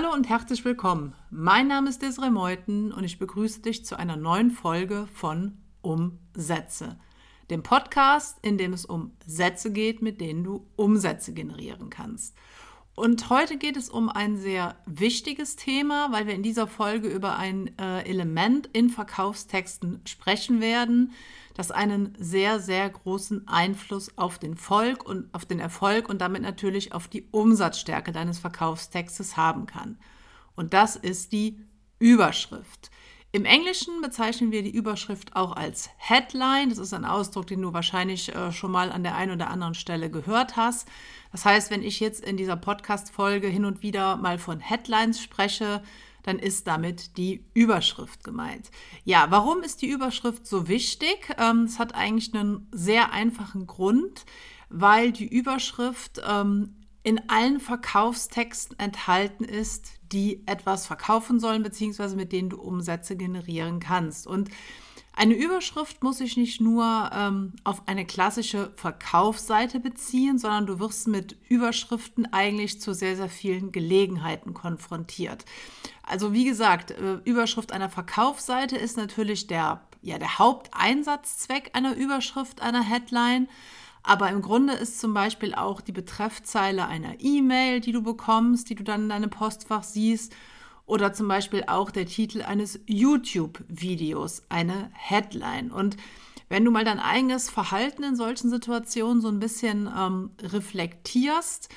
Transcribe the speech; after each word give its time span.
Hallo 0.00 0.12
und 0.12 0.28
herzlich 0.28 0.64
willkommen. 0.64 1.16
Mein 1.28 1.66
Name 1.66 1.90
ist 1.90 2.02
Desiree 2.02 2.30
Meuthen 2.30 2.92
und 2.92 3.02
ich 3.02 3.18
begrüße 3.18 3.62
dich 3.62 3.84
zu 3.84 3.98
einer 3.98 4.14
neuen 4.14 4.52
Folge 4.52 5.08
von 5.12 5.58
Umsätze, 5.82 7.00
dem 7.50 7.64
Podcast, 7.64 8.38
in 8.42 8.58
dem 8.58 8.72
es 8.72 8.84
um 8.84 9.16
Sätze 9.26 9.72
geht, 9.72 10.00
mit 10.00 10.20
denen 10.20 10.44
du 10.44 10.68
Umsätze 10.76 11.32
generieren 11.34 11.90
kannst. 11.90 12.36
Und 12.94 13.28
heute 13.28 13.58
geht 13.58 13.76
es 13.76 13.90
um 13.90 14.08
ein 14.08 14.36
sehr 14.36 14.76
wichtiges 14.86 15.56
Thema, 15.56 16.12
weil 16.12 16.28
wir 16.28 16.34
in 16.34 16.44
dieser 16.44 16.68
Folge 16.68 17.08
über 17.08 17.36
ein 17.36 17.76
äh, 17.76 18.08
Element 18.08 18.68
in 18.72 18.90
Verkaufstexten 18.90 20.02
sprechen 20.04 20.60
werden, 20.60 21.10
das 21.58 21.72
einen 21.72 22.14
sehr, 22.20 22.60
sehr 22.60 22.88
großen 22.88 23.48
Einfluss 23.48 24.16
auf 24.16 24.38
den 24.38 24.56
Volk 24.56 25.04
und 25.04 25.34
auf 25.34 25.44
den 25.44 25.58
Erfolg 25.58 26.08
und 26.08 26.20
damit 26.20 26.40
natürlich 26.40 26.92
auf 26.92 27.08
die 27.08 27.26
Umsatzstärke 27.32 28.12
deines 28.12 28.38
Verkaufstextes 28.38 29.36
haben 29.36 29.66
kann. 29.66 29.98
Und 30.54 30.72
das 30.72 30.94
ist 30.94 31.32
die 31.32 31.58
Überschrift. 31.98 32.92
Im 33.32 33.44
Englischen 33.44 34.00
bezeichnen 34.00 34.52
wir 34.52 34.62
die 34.62 34.70
Überschrift 34.70 35.34
auch 35.34 35.56
als 35.56 35.90
Headline. 35.96 36.68
Das 36.68 36.78
ist 36.78 36.94
ein 36.94 37.04
Ausdruck, 37.04 37.48
den 37.48 37.60
du 37.60 37.72
wahrscheinlich 37.72 38.32
äh, 38.32 38.52
schon 38.52 38.70
mal 38.70 38.92
an 38.92 39.02
der 39.02 39.16
einen 39.16 39.32
oder 39.32 39.50
anderen 39.50 39.74
Stelle 39.74 40.10
gehört 40.10 40.56
hast. 40.56 40.86
Das 41.32 41.44
heißt, 41.44 41.72
wenn 41.72 41.82
ich 41.82 41.98
jetzt 41.98 42.24
in 42.24 42.36
dieser 42.36 42.56
Podcast-Folge 42.56 43.48
hin 43.48 43.64
und 43.64 43.82
wieder 43.82 44.16
mal 44.16 44.38
von 44.38 44.60
Headlines 44.60 45.20
spreche, 45.20 45.82
dann 46.28 46.38
ist 46.38 46.66
damit 46.66 47.16
die 47.16 47.46
Überschrift 47.54 48.22
gemeint. 48.22 48.70
Ja, 49.04 49.26
warum 49.30 49.62
ist 49.62 49.80
die 49.80 49.88
Überschrift 49.88 50.46
so 50.46 50.68
wichtig? 50.68 51.34
Ähm, 51.38 51.62
es 51.62 51.78
hat 51.78 51.94
eigentlich 51.94 52.34
einen 52.34 52.68
sehr 52.70 53.12
einfachen 53.12 53.66
Grund, 53.66 54.26
weil 54.68 55.10
die 55.10 55.26
Überschrift 55.26 56.20
ähm, 56.28 56.74
in 57.02 57.30
allen 57.30 57.60
Verkaufstexten 57.60 58.78
enthalten 58.78 59.44
ist, 59.44 59.86
die 60.12 60.46
etwas 60.46 60.86
verkaufen 60.86 61.40
sollen, 61.40 61.62
beziehungsweise 61.62 62.16
mit 62.16 62.32
denen 62.32 62.50
du 62.50 62.60
Umsätze 62.60 63.16
generieren 63.16 63.80
kannst. 63.80 64.26
Und 64.26 64.50
eine 65.18 65.34
Überschrift 65.34 66.04
muss 66.04 66.18
sich 66.18 66.36
nicht 66.36 66.60
nur 66.60 67.10
ähm, 67.12 67.52
auf 67.64 67.82
eine 67.86 68.06
klassische 68.06 68.70
Verkaufsseite 68.76 69.80
beziehen, 69.80 70.38
sondern 70.38 70.66
du 70.66 70.78
wirst 70.78 71.08
mit 71.08 71.36
Überschriften 71.48 72.32
eigentlich 72.32 72.80
zu 72.80 72.94
sehr, 72.94 73.16
sehr 73.16 73.28
vielen 73.28 73.72
Gelegenheiten 73.72 74.54
konfrontiert. 74.54 75.44
Also 76.04 76.32
wie 76.34 76.44
gesagt, 76.44 76.92
äh, 76.92 77.14
Überschrift 77.24 77.72
einer 77.72 77.88
Verkaufsseite 77.88 78.76
ist 78.76 78.96
natürlich 78.96 79.48
der, 79.48 79.80
ja, 80.02 80.18
der 80.18 80.38
Haupteinsatzzweck 80.38 81.70
einer 81.72 81.96
Überschrift, 81.96 82.62
einer 82.62 82.82
Headline. 82.82 83.48
Aber 84.04 84.30
im 84.30 84.40
Grunde 84.40 84.74
ist 84.74 85.00
zum 85.00 85.14
Beispiel 85.14 85.52
auch 85.52 85.80
die 85.80 85.90
Betreffzeile 85.90 86.86
einer 86.86 87.16
E-Mail, 87.18 87.80
die 87.80 87.90
du 87.90 88.02
bekommst, 88.02 88.70
die 88.70 88.76
du 88.76 88.84
dann 88.84 89.02
in 89.02 89.08
deinem 89.08 89.30
Postfach 89.30 89.82
siehst, 89.82 90.32
oder 90.88 91.12
zum 91.12 91.28
Beispiel 91.28 91.64
auch 91.66 91.90
der 91.90 92.06
Titel 92.06 92.42
eines 92.42 92.80
YouTube-Videos, 92.86 94.42
eine 94.48 94.90
Headline. 94.94 95.70
Und 95.70 95.98
wenn 96.48 96.64
du 96.64 96.70
mal 96.70 96.84
dein 96.84 96.98
eigenes 96.98 97.50
Verhalten 97.50 98.02
in 98.02 98.16
solchen 98.16 98.48
Situationen 98.48 99.20
so 99.20 99.28
ein 99.28 99.38
bisschen 99.38 99.86
ähm, 99.86 100.30
reflektierst, 100.42 101.68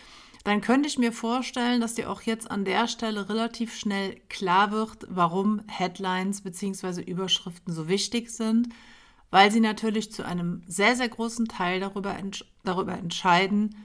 dann 0.45 0.62
könnte 0.62 0.88
ich 0.88 0.98
mir 0.98 1.12
vorstellen, 1.12 1.82
dass 1.82 1.95
dir 1.95 2.09
auch 2.09 2.22
jetzt 2.22 2.50
an 2.50 2.64
der 2.64 2.88
Stelle 2.88 3.28
relativ 3.28 3.76
schnell 3.76 4.16
klar 4.30 4.72
wird, 4.72 5.06
warum 5.09 5.62
Headlines 5.67 6.42
bzw. 6.42 7.02
Überschriften 7.02 7.73
so 7.73 7.89
wichtig 7.89 8.32
sind, 8.32 8.70
weil 9.30 9.52
sie 9.52 9.59
natürlich 9.59 10.12
zu 10.12 10.26
einem 10.26 10.64
sehr, 10.67 10.95
sehr 10.95 11.09
großen 11.09 11.48
Teil 11.48 11.82
darüber, 11.82 12.16
darüber 12.64 12.94
entscheiden, 12.94 13.76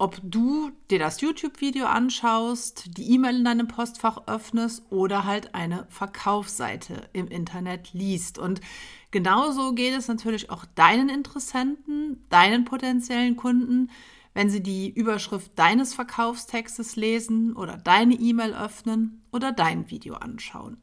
ob 0.00 0.18
du 0.22 0.70
dir 0.90 0.98
das 0.98 1.20
YouTube-Video 1.20 1.84
anschaust, 1.84 2.96
die 2.96 3.12
E-Mail 3.12 3.36
in 3.36 3.44
deinem 3.44 3.68
Postfach 3.68 4.26
öffnest 4.26 4.82
oder 4.88 5.26
halt 5.26 5.54
eine 5.54 5.86
Verkaufsseite 5.90 7.10
im 7.12 7.28
Internet 7.28 7.92
liest. 7.92 8.38
Und 8.38 8.62
genauso 9.10 9.74
geht 9.74 9.92
es 9.92 10.08
natürlich 10.08 10.48
auch 10.48 10.64
deinen 10.74 11.10
Interessenten, 11.10 12.24
deinen 12.30 12.64
potenziellen 12.64 13.36
Kunden, 13.36 13.90
wenn 14.32 14.48
sie 14.48 14.62
die 14.62 14.88
Überschrift 14.88 15.52
deines 15.56 15.92
Verkaufstextes 15.92 16.96
lesen 16.96 17.54
oder 17.54 17.76
deine 17.76 18.14
E-Mail 18.14 18.54
öffnen 18.54 19.20
oder 19.32 19.52
dein 19.52 19.90
Video 19.90 20.14
anschauen. 20.14 20.78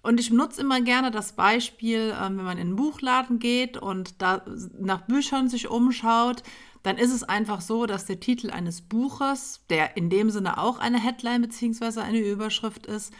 Und 0.00 0.18
ich 0.18 0.30
nutze 0.30 0.62
immer 0.62 0.80
gerne 0.80 1.10
das 1.10 1.32
Beispiel, 1.32 2.14
ähm, 2.18 2.38
wenn 2.38 2.44
man 2.44 2.58
in 2.58 2.68
einen 2.68 2.76
Buchladen 2.76 3.38
geht 3.38 3.76
und 3.76 4.22
da 4.22 4.46
nach 4.78 5.02
Büchern 5.02 5.50
sich 5.50 5.68
umschaut, 5.68 6.42
dann 6.86 6.98
ist 6.98 7.12
es 7.12 7.24
einfach 7.24 7.62
so, 7.62 7.86
dass 7.86 8.06
der 8.06 8.20
Titel 8.20 8.52
eines 8.52 8.80
Buches, 8.80 9.60
der 9.70 9.96
in 9.96 10.08
dem 10.08 10.30
Sinne 10.30 10.56
auch 10.56 10.78
eine 10.78 11.00
Headline 11.00 11.42
bzw. 11.42 11.98
eine 11.98 12.20
Überschrift 12.20 12.86
ist, 12.86 13.12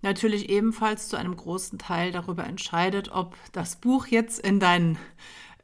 natürlich 0.00 0.48
ebenfalls 0.48 1.08
zu 1.08 1.18
einem 1.18 1.36
großen 1.36 1.78
Teil 1.78 2.12
darüber 2.12 2.44
entscheidet, 2.44 3.12
ob 3.12 3.36
das 3.52 3.76
Buch 3.76 4.06
jetzt 4.06 4.38
in 4.38 4.58
deinen 4.58 4.96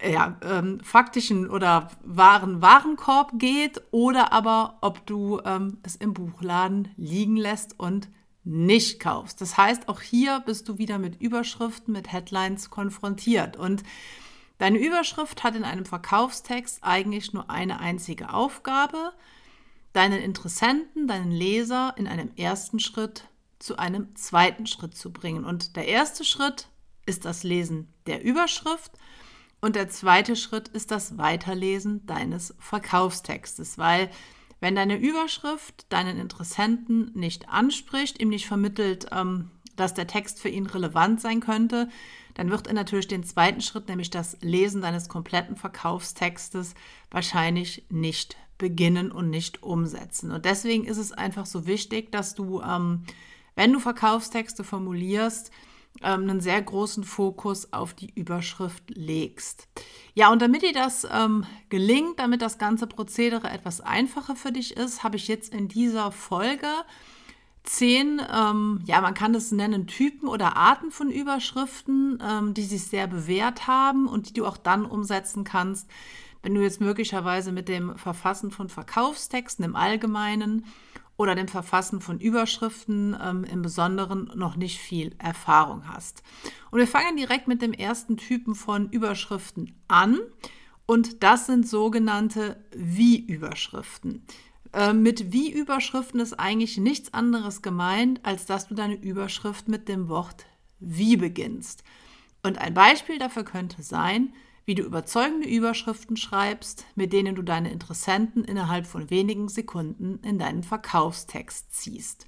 ja, 0.07 0.37
ähm, 0.43 0.81
faktischen 0.81 1.49
oder 1.49 1.89
wahren 2.05 2.61
Warenkorb 2.61 3.33
geht 3.39 3.81
oder 3.91 4.35
aber 4.35 4.77
ob 4.83 5.07
du 5.07 5.41
ähm, 5.47 5.79
es 5.83 5.97
im 5.97 6.13
Buchladen 6.13 6.89
liegen 6.99 7.39
lässt 7.39 7.81
und 7.81 8.11
nicht 8.45 9.01
kaufst. 9.01 9.41
Das 9.41 9.57
heißt, 9.57 9.89
auch 9.89 10.03
hier 10.03 10.43
bist 10.45 10.69
du 10.69 10.77
wieder 10.77 10.99
mit 10.99 11.23
Überschriften, 11.23 11.95
mit 11.95 12.13
Headlines 12.13 12.69
konfrontiert 12.69 13.57
und 13.57 13.83
Deine 14.59 14.79
Überschrift 14.79 15.45
hat 15.45 15.55
in 15.55 15.65
einem 15.65 15.85
Verkaufstext 15.85 16.79
eigentlich 16.83 17.33
nur 17.33 17.51
eine 17.51 17.79
einzige 17.81 18.33
Aufgabe, 18.33 19.13
deinen 19.93 20.21
Interessenten, 20.21 21.07
deinen 21.07 21.31
Leser 21.31 21.95
in 21.97 22.07
einem 22.07 22.31
ersten 22.37 22.81
Schritt 22.81 23.29
zu 23.59 23.79
einem 23.79 24.15
zweiten 24.17 24.67
Schritt 24.67 24.97
zu 24.97 25.13
bringen. 25.13 25.45
Und 25.45 25.77
der 25.77 25.89
erste 25.89 26.25
Schritt 26.25 26.69
ist 27.07 27.25
das 27.25 27.43
Lesen 27.43 27.93
der 28.07 28.23
Überschrift 28.23 28.93
und 29.61 29.77
der 29.77 29.89
zweite 29.89 30.37
Schritt 30.37 30.69
ist 30.69 30.91
das 30.91 31.19
Weiterlesen 31.19 32.05
deines 32.07 32.55
Verkaufstextes, 32.59 33.79
weil 33.79 34.11
wenn 34.61 34.75
deine 34.75 34.97
Überschrift 34.97 35.87
deinen 35.93 36.19
Interessenten 36.19 37.13
nicht 37.15 37.49
anspricht, 37.49 38.21
ihm 38.21 38.29
nicht 38.29 38.47
vermittelt, 38.47 39.07
ähm, 39.13 39.51
dass 39.77 39.95
der 39.95 40.07
Text 40.07 40.41
für 40.41 40.49
ihn 40.49 40.67
relevant 40.67 41.21
sein 41.21 41.41
könnte, 41.41 41.89
dann 42.35 42.51
wird 42.51 42.67
er 42.67 42.75
natürlich 42.75 43.09
den 43.09 43.25
zweiten 43.25 43.61
Schritt, 43.61 43.89
nämlich 43.89 44.11
das 44.11 44.37
Lesen 44.41 44.83
deines 44.83 45.09
kompletten 45.09 45.57
Verkaufstextes, 45.57 46.75
wahrscheinlich 47.11 47.85
nicht 47.89 48.37
beginnen 48.59 49.11
und 49.11 49.31
nicht 49.31 49.63
umsetzen. 49.63 50.31
Und 50.31 50.45
deswegen 50.45 50.85
ist 50.85 50.99
es 50.99 51.13
einfach 51.13 51.47
so 51.47 51.67
wichtig, 51.67 52.13
dass 52.13 52.35
du, 52.35 52.61
ähm, 52.61 53.05
wenn 53.55 53.73
du 53.73 53.81
Verkaufstexte 53.81 54.65
formulierst, 54.65 55.51
ähm, 56.03 56.23
einen 56.23 56.41
sehr 56.41 56.61
großen 56.61 57.05
Fokus 57.05 57.73
auf 57.73 57.95
die 57.95 58.13
Überschrift 58.15 58.85
legst. 58.91 59.69
Ja, 60.15 60.31
und 60.31 60.43
damit 60.43 60.63
dir 60.63 60.73
das 60.73 61.07
ähm, 61.11 61.47
gelingt, 61.69 62.19
damit 62.19 62.43
das 62.43 62.59
ganze 62.59 62.87
Prozedere 62.87 63.49
etwas 63.49 63.81
einfacher 63.81 64.37
für 64.37 64.53
dich 64.53 64.77
ist, 64.77 65.03
habe 65.03 65.17
ich 65.17 65.29
jetzt 65.29 65.55
in 65.55 65.69
dieser 65.69 66.13
Folge 66.13 66.69
zehn, 67.67 68.23
ähm, 68.33 68.81
ja, 68.85 69.01
man 69.01 69.15
kann 69.15 69.35
es 69.35 69.53
nennen, 69.53 69.87
Typen 69.87 70.29
oder 70.29 70.57
Arten 70.57 70.91
von 70.91 71.11
Überschriften, 71.11 72.23
ähm, 72.27 72.55
die 72.55 72.63
sich 72.63 72.85
sehr 72.85 73.07
bewährt 73.07 73.67
haben 73.67 74.07
und 74.07 74.29
die 74.29 74.33
du 74.33 74.47
auch 74.47 74.57
dann 74.57 74.87
umsetzen 74.87 75.45
kannst, 75.45 75.89
wenn 76.43 76.55
du 76.55 76.63
jetzt 76.63 76.81
möglicherweise 76.81 77.53
mit 77.53 77.69
dem 77.69 77.97
Verfassen 77.97 78.51
von 78.51 78.69
Verkaufstexten 78.69 79.65
im 79.65 79.77
Allgemeinen 79.77 80.65
oder 81.17 81.35
dem 81.35 81.49
Verfassen 81.49 82.01
von 82.01 82.21
Überschriften 82.21 83.17
ähm, 83.21 83.45
im 83.45 83.63
Besonderen 83.63 84.31
noch 84.35 84.57
nicht 84.57 84.79
viel 84.79 85.15
Erfahrung 85.19 85.89
hast. 85.89 86.23
Und 86.71 86.79
wir 86.79 86.87
fangen 86.87 87.17
direkt 87.17 87.49
mit 87.49 87.63
dem 87.63 87.73
ersten 87.73 88.17
Typen 88.17 88.55
von 88.55 88.91
Überschriften 88.91 89.75
an. 89.89 90.19
Und 90.85 91.25
das 91.25 91.47
sind 91.47 91.67
sogenannte 91.67 92.63
Wie-Überschriften. 92.71 94.25
Äh, 94.73 94.93
mit 94.93 95.33
Wie-Überschriften 95.33 96.21
ist 96.21 96.35
eigentlich 96.35 96.79
nichts 96.79 97.13
anderes 97.15 97.63
gemeint, 97.63 98.21
als 98.25 98.47
dass 98.47 98.69
du 98.69 98.75
deine 98.75 98.95
Überschrift 98.95 99.69
mit 99.69 99.89
dem 99.89 100.09
Wort 100.09 100.47
Wie 100.79 101.17
beginnst. 101.17 101.85
Und 102.43 102.59
ein 102.59 102.75
Beispiel 102.75 103.19
dafür 103.19 103.45
könnte 103.45 103.83
sein, 103.83 104.33
wie 104.67 104.75
du 104.75 104.83
überzeugende 104.83 105.49
Überschriften 105.49 106.17
schreibst, 106.17 106.87
mit 106.97 107.13
denen 107.13 107.37
du 107.37 107.43
deine 107.43 107.71
Interessenten 107.71 108.45
innerhalb 108.45 108.87
von 108.87 109.11
wenigen 109.11 109.49
Sekunden 109.49 110.19
in 110.25 110.39
deinen 110.39 110.65
Verkaufstext 110.65 111.73
ziehst. 111.73 112.27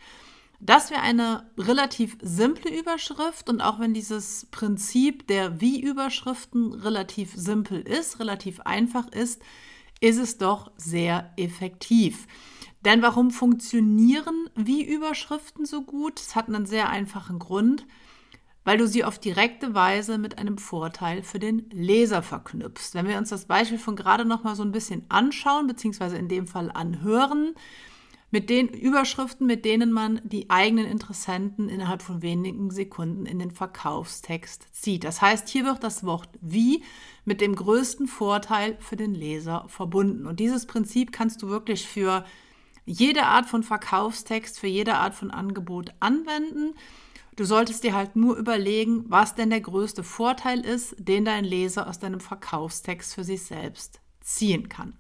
Das 0.61 0.91
wäre 0.91 1.03
eine 1.03 1.49
relativ 1.57 2.17
simple 2.21 2.77
Überschrift 2.77 3.49
und 3.49 3.61
auch 3.61 3.79
wenn 3.79 3.95
dieses 3.95 4.47
Prinzip 4.51 5.27
der 5.29 5.61
Wie-Überschriften 5.61 6.73
relativ 6.73 7.33
simpel 7.35 7.81
ist, 7.81 8.19
relativ 8.19 8.61
einfach 8.61 9.09
ist, 9.09 9.41
ist 10.01 10.19
es 10.19 10.39
doch 10.39 10.71
sehr 10.77 11.33
effektiv. 11.37 12.27
Denn 12.85 13.03
warum 13.03 13.31
funktionieren 13.31 14.49
wie 14.55 14.85
Überschriften 14.85 15.67
so 15.67 15.83
gut? 15.83 16.21
Es 16.21 16.37
hat 16.37 16.49
einen 16.49 16.67
sehr 16.67 16.89
einfachen 16.91 17.39
Grund, 17.39 17.87
weil 18.65 18.79
du 18.79 18.87
sie 18.87 19.05
auf 19.05 19.19
direkte 19.19 19.75
Weise 19.75 20.19
mit 20.19 20.39
einem 20.39 20.59
Vorteil 20.59 21.23
für 21.23 21.39
den 21.39 21.69
Leser 21.71 22.23
verknüpfst. 22.23 22.95
Wenn 22.95 23.09
wir 23.09 23.19
uns 23.19 23.31
das 23.31 23.47
Beispiel 23.47 23.79
von 23.79 23.97
gerade 23.97 24.25
noch 24.25 24.45
mal 24.45 24.55
so 24.55 24.63
ein 24.63 24.73
bisschen 24.73 25.05
anschauen, 25.09 25.67
beziehungsweise 25.67 26.17
in 26.17 26.29
dem 26.29 26.47
Fall 26.47 26.71
anhören, 26.71 27.55
mit 28.31 28.51
den 28.51 28.69
Überschriften, 28.69 29.47
mit 29.47 29.65
denen 29.65 29.91
man 29.91 30.21
die 30.25 30.51
eigenen 30.51 30.85
Interessenten 30.85 31.69
innerhalb 31.69 32.03
von 32.03 32.21
wenigen 32.21 32.71
Sekunden 32.71 33.25
in 33.25 33.39
den 33.39 33.51
Verkaufstext 33.51 34.67
zieht. 34.73 35.05
Das 35.05 35.23
heißt, 35.23 35.49
hier 35.49 35.65
wird 35.65 35.83
das 35.83 36.05
Wort 36.05 36.29
wie 36.41 36.83
mit 37.25 37.41
dem 37.41 37.55
größten 37.55 38.07
Vorteil 38.07 38.77
für 38.81 38.97
den 38.97 39.15
Leser 39.15 39.65
verbunden. 39.69 40.27
Und 40.27 40.41
dieses 40.41 40.67
Prinzip 40.67 41.11
kannst 41.11 41.43
du 41.43 41.49
wirklich 41.49 41.87
für 41.87 42.25
jede 42.85 43.25
Art 43.25 43.47
von 43.47 43.63
Verkaufstext, 43.63 44.59
für 44.59 44.67
jede 44.67 44.95
Art 44.95 45.15
von 45.15 45.31
Angebot 45.31 45.93
anwenden. 46.01 46.75
Du 47.37 47.45
solltest 47.45 47.85
dir 47.85 47.95
halt 47.95 48.17
nur 48.17 48.37
überlegen, 48.37 49.05
was 49.09 49.35
denn 49.35 49.51
der 49.51 49.61
größte 49.61 50.03
Vorteil 50.03 50.61
ist, 50.61 50.97
den 50.99 51.25
dein 51.25 51.45
Leser 51.45 51.87
aus 51.87 51.99
deinem 51.99 52.21
Verkaufstext 52.21 53.15
für 53.15 53.25
sich 53.25 53.43
selbst 53.43 54.01
ziehen 54.21 54.69
kann. 54.69 54.99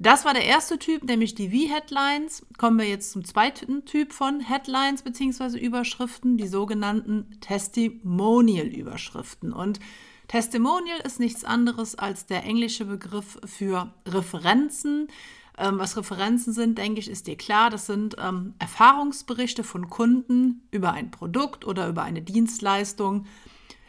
Das 0.00 0.24
war 0.24 0.32
der 0.32 0.44
erste 0.44 0.78
Typ, 0.78 1.02
nämlich 1.02 1.34
die 1.34 1.48
V-Headlines. 1.48 2.46
Kommen 2.56 2.78
wir 2.78 2.88
jetzt 2.88 3.10
zum 3.10 3.24
zweiten 3.24 3.84
Typ 3.84 4.12
von 4.12 4.38
Headlines 4.38 5.02
bzw. 5.02 5.58
Überschriften, 5.58 6.36
die 6.36 6.46
sogenannten 6.46 7.26
Testimonial-Überschriften. 7.40 9.52
Und 9.52 9.80
Testimonial 10.28 11.00
ist 11.04 11.18
nichts 11.18 11.42
anderes 11.42 11.96
als 11.96 12.26
der 12.26 12.44
englische 12.44 12.84
Begriff 12.84 13.40
für 13.44 13.92
Referenzen. 14.06 15.08
Ähm, 15.56 15.80
was 15.80 15.96
Referenzen 15.96 16.52
sind, 16.52 16.78
denke 16.78 17.00
ich, 17.00 17.10
ist 17.10 17.26
dir 17.26 17.36
klar. 17.36 17.68
Das 17.68 17.86
sind 17.86 18.14
ähm, 18.20 18.54
Erfahrungsberichte 18.60 19.64
von 19.64 19.90
Kunden 19.90 20.62
über 20.70 20.92
ein 20.92 21.10
Produkt 21.10 21.66
oder 21.66 21.88
über 21.88 22.04
eine 22.04 22.22
Dienstleistung, 22.22 23.26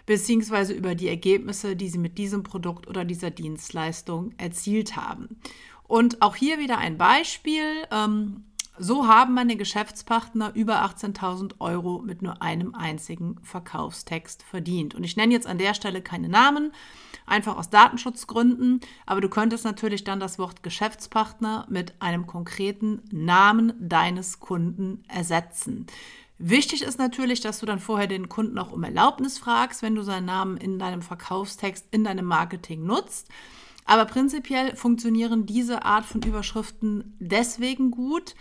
beziehungsweise 0.08 0.74
über 0.74 0.96
die 0.96 1.08
Ergebnisse, 1.08 1.76
die 1.76 1.90
sie 1.90 2.00
mit 2.00 2.18
diesem 2.18 2.42
Produkt 2.42 2.88
oder 2.88 3.06
dieser 3.06 3.30
Dienstleistung 3.30 4.34
erzielt 4.38 4.96
haben. 4.96 5.38
Und 5.90 6.22
auch 6.22 6.36
hier 6.36 6.60
wieder 6.60 6.78
ein 6.78 7.00
Beispiel. 7.00 7.64
Ähm, 7.90 8.44
so 8.78 9.08
haben 9.08 9.34
meine 9.34 9.56
Geschäftspartner 9.58 10.52
über 10.54 10.86
18.000 10.86 11.56
Euro 11.58 12.04
mit 12.06 12.22
nur 12.22 12.44
einem 12.44 12.76
einzigen 12.76 13.38
Verkaufstext 13.42 14.44
verdient. 14.44 14.94
Und 14.94 15.04
ich 15.04 15.18
nenne 15.18 15.34
jetzt 15.34 15.48
an 15.48 15.58
der 15.58 15.74
Stelle 15.74 16.04
keine 16.04 16.30
Namen, 16.30 16.72
einfach 17.26 17.58
aus 17.58 17.72
Datenschutzgründen, 17.72 18.82
aber 19.08 19.20
du 19.20 19.30
könntest 19.30 19.66
natürlich 19.66 20.04
dann 20.04 20.20
das 20.20 20.38
Wort 20.38 20.62
Geschäftspartner 20.62 21.66
mit 21.70 22.00
einem 22.00 22.28
konkreten 22.28 23.02
Namen 23.12 23.74
deines 23.80 24.40
Kunden 24.40 25.04
ersetzen. 25.08 25.88
Wichtig 26.38 26.84
ist 26.84 27.00
natürlich, 27.00 27.42
dass 27.42 27.60
du 27.60 27.66
dann 27.66 27.80
vorher 27.80 28.08
den 28.08 28.30
Kunden 28.30 28.60
auch 28.60 28.72
um 28.72 28.84
Erlaubnis 28.84 29.40
fragst, 29.40 29.82
wenn 29.82 29.96
du 29.96 30.04
seinen 30.04 30.26
Namen 30.26 30.56
in 30.56 30.78
deinem 30.78 31.02
Verkaufstext, 31.02 31.88
in 31.90 32.04
deinem 32.04 32.26
Marketing 32.26 32.86
nutzt. 32.86 33.28
Aber 33.90 34.06
prinzipiell 34.06 34.76
funktionieren 34.76 35.48
diese 35.48 35.84
Art 35.84 36.06
von 36.06 36.22
Überschriften 36.22 37.16
deswegen 37.18 37.90
gut, 37.90 38.36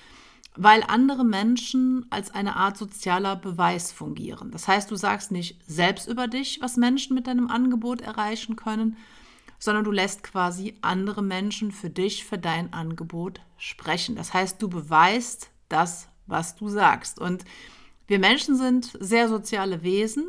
weil 0.57 0.85
andere 0.87 1.25
Menschen 1.25 2.05
als 2.11 2.31
eine 2.35 2.57
Art 2.57 2.77
sozialer 2.77 3.35
Beweis 3.35 3.91
fungieren. 3.91 4.51
Das 4.51 4.69
heißt, 4.69 4.91
du 4.91 4.97
sagst 4.97 5.33
nicht 5.33 5.59
selbst 5.67 6.07
über 6.07 6.29
dich, 6.29 6.59
was 6.61 6.77
Menschen 6.77 7.15
mit 7.15 7.27
deinem 7.27 7.49
Angebot 7.49 8.03
erreichen 8.03 8.57
können, 8.57 8.99
sondern 9.59 9.85
du 9.85 9.91
lässt 9.91 10.23
quasi 10.23 10.75
andere 10.83 11.23
Menschen 11.23 11.73
für 11.73 11.89
dich, 11.89 12.27
für 12.27 12.37
dein 12.37 12.75
Angebot 12.75 13.41
sprechen. 13.57 14.17
Das 14.17 14.35
heißt, 14.35 14.61
du 14.61 14.69
beweist 14.69 15.49
das, 15.71 16.11
was 16.27 16.57
du 16.57 16.69
sagst. 16.69 17.19
Und 17.19 17.47
wir 18.07 18.19
Menschen 18.19 18.55
sind 18.55 18.99
sehr 19.01 19.31
soziale 19.31 19.83
Wesen 19.83 20.27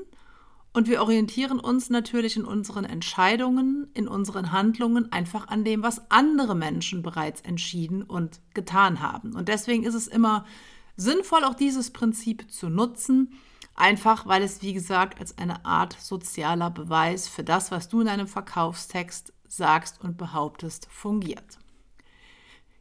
und 0.71 0.87
wir 0.87 1.01
orientieren 1.01 1.59
uns 1.59 1.89
natürlich 1.89 2.37
in 2.37 2.45
unseren 2.45 2.85
Entscheidungen, 2.85 3.87
in 3.93 4.07
unseren 4.07 4.51
Handlungen 4.51 5.11
einfach 5.11 5.47
an 5.47 5.63
dem, 5.63 5.81
was 5.81 6.11
andere 6.11 6.55
Menschen 6.55 7.01
bereits 7.01 7.41
entschieden 7.41 8.03
und 8.03 8.39
getan 8.53 8.99
haben. 8.99 9.35
Und 9.35 9.49
deswegen 9.49 9.83
ist 9.83 9.95
es 9.95 10.07
immer 10.07 10.45
sinnvoll, 10.95 11.43
auch 11.43 11.55
dieses 11.55 11.91
Prinzip 11.91 12.51
zu 12.51 12.69
nutzen, 12.69 13.33
einfach 13.73 14.27
weil 14.27 14.43
es, 14.43 14.61
wie 14.61 14.73
gesagt, 14.73 15.19
als 15.19 15.37
eine 15.37 15.65
Art 15.65 15.97
sozialer 15.99 16.69
Beweis 16.69 17.27
für 17.27 17.43
das, 17.43 17.71
was 17.71 17.89
du 17.89 18.01
in 18.01 18.07
deinem 18.07 18.27
Verkaufstext 18.27 19.33
sagst 19.47 20.01
und 20.01 20.17
behauptest, 20.17 20.87
fungiert. 20.91 21.57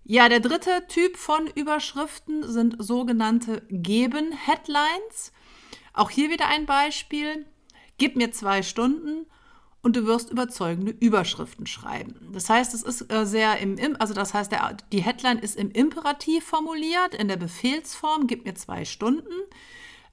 Ja, 0.04 0.28
der 0.28 0.40
dritte 0.40 0.84
Typ 0.88 1.16
von 1.16 1.46
Überschriften 1.46 2.42
sind 2.50 2.76
sogenannte 2.78 3.62
Geben-Headlines. 3.70 5.32
Auch 5.92 6.10
hier 6.10 6.30
wieder 6.30 6.48
ein 6.48 6.66
Beispiel. 6.66 7.46
Gib 7.98 8.16
mir 8.16 8.32
zwei 8.32 8.62
Stunden 8.62 9.26
und 9.82 9.96
du 9.96 10.06
wirst 10.06 10.30
überzeugende 10.30 10.92
Überschriften 10.92 11.66
schreiben. 11.66 12.14
Das 12.32 12.50
heißt, 12.50 12.74
es 12.74 12.82
ist 12.82 13.12
äh, 13.12 13.26
sehr 13.26 13.58
im, 13.58 13.96
also 13.98 14.14
das 14.14 14.34
heißt, 14.34 14.50
der, 14.50 14.76
die 14.92 15.02
Headline 15.02 15.38
ist 15.38 15.56
im 15.56 15.70
Imperativ 15.70 16.44
formuliert, 16.44 17.14
in 17.14 17.28
der 17.28 17.36
Befehlsform, 17.36 18.26
gib 18.26 18.44
mir 18.44 18.54
zwei 18.54 18.84
Stunden 18.84 19.32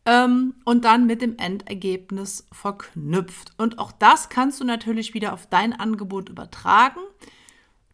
ähm, 0.06 0.56
und 0.66 0.86
dann 0.86 1.06
mit 1.06 1.22
dem 1.22 1.38
Endergebnis 1.38 2.48
verknüpft. 2.52 3.54
Und 3.58 3.80
auch 3.80 3.92
das 3.92 4.30
kannst 4.30 4.60
du 4.60 4.66
natürlich 4.66 5.14
wieder 5.14 5.34
auf 5.34 5.48
dein 5.48 5.74
Angebot 5.74 6.30
übertragen. 6.30 7.00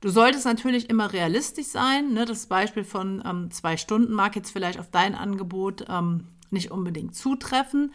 Du 0.02 0.10
solltest 0.10 0.46
natürlich 0.46 0.90
immer 0.90 1.14
realistisch 1.14 1.68
sein. 1.68 2.14
Ne? 2.14 2.26
Das 2.26 2.48
Beispiel 2.48 2.84
von 2.84 3.24
ähm, 3.26 3.52
zwei 3.52 3.78
Stunden 3.78 4.14
mag 4.14 4.36
jetzt 4.36 4.52
vielleicht 4.52 4.80
auf 4.80 4.90
dein 4.92 5.16
Angebot 5.16 5.86
ähm, 5.90 6.26
nicht 6.50 6.72
unbedingt 6.72 7.16
zutreffen. 7.16 7.94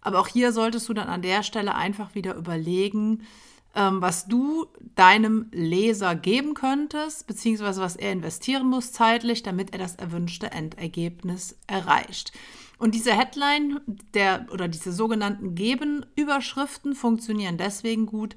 Aber 0.00 0.20
auch 0.20 0.28
hier 0.28 0.52
solltest 0.52 0.88
du 0.88 0.94
dann 0.94 1.08
an 1.08 1.22
der 1.22 1.42
Stelle 1.42 1.74
einfach 1.74 2.14
wieder 2.14 2.34
überlegen, 2.34 3.26
ähm, 3.74 4.00
was 4.00 4.26
du 4.26 4.66
deinem 4.94 5.48
Leser 5.52 6.14
geben 6.14 6.54
könntest, 6.54 7.26
beziehungsweise 7.26 7.80
was 7.80 7.96
er 7.96 8.12
investieren 8.12 8.66
muss 8.66 8.92
zeitlich, 8.92 9.42
damit 9.42 9.72
er 9.72 9.78
das 9.78 9.96
erwünschte 9.96 10.50
Endergebnis 10.50 11.56
erreicht. 11.66 12.32
Und 12.78 12.94
diese 12.94 13.12
Headline 13.12 13.80
der, 14.14 14.46
oder 14.52 14.68
diese 14.68 14.92
sogenannten 14.92 15.54
Geben-Überschriften 15.54 16.94
funktionieren 16.94 17.58
deswegen 17.58 18.06
gut, 18.06 18.36